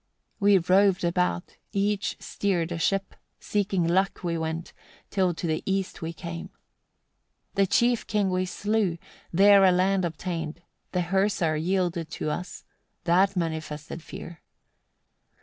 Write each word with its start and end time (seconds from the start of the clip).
We 0.39 0.57
roved 0.57 1.03
about, 1.03 1.57
each 1.73 2.19
steered 2.19 2.71
a 2.71 2.79
ship; 2.79 3.13
seeking 3.39 3.87
luck 3.87 4.23
we 4.23 4.35
went, 4.35 4.73
till 5.11 5.31
to 5.35 5.45
the 5.45 5.61
east 5.63 6.01
we 6.01 6.11
came. 6.11 6.45
98. 7.53 7.53
The 7.53 7.67
chief 7.67 8.07
king 8.07 8.31
we 8.31 8.45
slew, 8.47 8.97
there 9.31 9.63
a 9.63 9.71
land 9.71 10.03
obtained, 10.03 10.63
the 10.91 11.01
"hersar" 11.01 11.55
yielded 11.55 12.09
to 12.13 12.31
us; 12.31 12.63
that 13.03 13.35
manifested 13.35 14.01
fear. 14.01 14.41